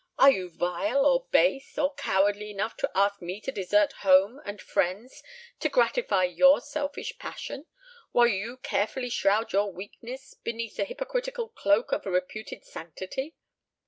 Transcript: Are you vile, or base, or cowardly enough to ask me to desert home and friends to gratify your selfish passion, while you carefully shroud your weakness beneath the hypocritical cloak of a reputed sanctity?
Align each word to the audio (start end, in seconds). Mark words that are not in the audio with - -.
Are 0.17 0.31
you 0.31 0.49
vile, 0.49 1.05
or 1.05 1.27
base, 1.29 1.77
or 1.77 1.93
cowardly 1.93 2.49
enough 2.49 2.75
to 2.77 2.89
ask 2.95 3.21
me 3.21 3.39
to 3.41 3.51
desert 3.51 3.93
home 3.99 4.41
and 4.45 4.59
friends 4.59 5.21
to 5.59 5.69
gratify 5.69 6.23
your 6.23 6.59
selfish 6.59 7.19
passion, 7.19 7.67
while 8.11 8.25
you 8.25 8.57
carefully 8.57 9.09
shroud 9.09 9.53
your 9.53 9.71
weakness 9.71 10.33
beneath 10.33 10.77
the 10.77 10.85
hypocritical 10.85 11.49
cloak 11.49 11.91
of 11.91 12.07
a 12.07 12.09
reputed 12.09 12.65
sanctity? 12.65 13.35